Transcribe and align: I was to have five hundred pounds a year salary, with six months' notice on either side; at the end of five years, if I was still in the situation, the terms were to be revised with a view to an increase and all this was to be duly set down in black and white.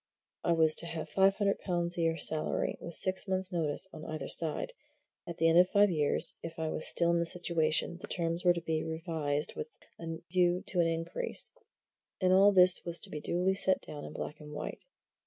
I 0.43 0.53
was 0.53 0.73
to 0.77 0.87
have 0.87 1.09
five 1.09 1.35
hundred 1.35 1.59
pounds 1.59 1.95
a 1.95 2.01
year 2.01 2.17
salary, 2.17 2.75
with 2.81 2.95
six 2.95 3.27
months' 3.27 3.51
notice 3.51 3.85
on 3.93 4.03
either 4.05 4.27
side; 4.29 4.73
at 5.27 5.37
the 5.37 5.47
end 5.47 5.59
of 5.59 5.69
five 5.69 5.91
years, 5.91 6.33
if 6.41 6.57
I 6.57 6.69
was 6.69 6.87
still 6.87 7.11
in 7.11 7.19
the 7.19 7.25
situation, 7.27 7.97
the 8.01 8.07
terms 8.07 8.43
were 8.43 8.53
to 8.53 8.61
be 8.61 8.83
revised 8.83 9.53
with 9.55 9.67
a 9.99 10.17
view 10.31 10.63
to 10.69 10.79
an 10.79 10.87
increase 10.87 11.51
and 12.19 12.33
all 12.33 12.51
this 12.51 12.83
was 12.83 12.99
to 13.01 13.11
be 13.11 13.19
duly 13.21 13.53
set 13.53 13.79
down 13.83 14.03
in 14.03 14.13
black 14.13 14.39
and 14.39 14.53
white. 14.53 14.81